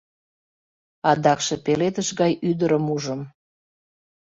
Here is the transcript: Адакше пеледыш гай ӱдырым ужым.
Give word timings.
Адакше 1.11 1.55
пеледыш 1.65 2.09
гай 2.19 2.31
ӱдырым 2.49 2.85
ужым. 2.95 3.21